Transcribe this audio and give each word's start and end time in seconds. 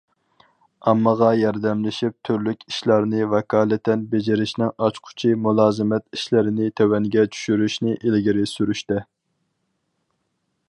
ئاممىغا 0.91 1.27
ياردەملىشىپ 1.39 2.15
تۈرلۈك 2.29 2.63
ئىشلارنى 2.71 3.27
ۋاكالىتەن 3.33 4.07
بېجىرىشنىڭ 4.13 4.71
ئاچقۇچى 4.87 5.33
مۇلازىمەت 5.47 6.19
ئىشلىرىنى 6.19 6.71
تۆۋەنگە 6.81 7.25
چۈشۈرۈشنى 7.35 7.95
ئىلگىرى 7.99 8.47
سۈرۈشتە. 8.55 8.99